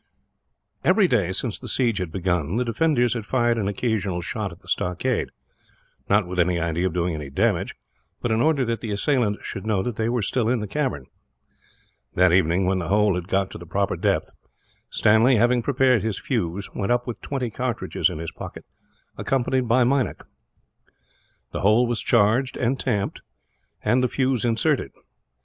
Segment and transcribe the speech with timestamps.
[0.83, 4.61] Every day, since the siege had begun, the defenders had fired an occasional shot at
[4.61, 5.29] the stockade;
[6.09, 7.75] not with any idea of doing any damage,
[8.19, 11.05] but in order that the assailants should know that they were still in the cavern.
[12.15, 14.31] That evening, when the hole had got to the proper depth,
[14.89, 18.65] Stanley, having prepared his fuse, went up with twenty cartridges in his pocket,
[19.19, 20.23] accompanied by Meinik.
[21.51, 23.21] The hole was charged and tamped,
[23.83, 24.93] and the fuse inserted.